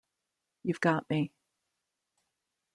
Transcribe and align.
You've 0.63 0.79
got 0.79 1.07
me. 1.11 1.31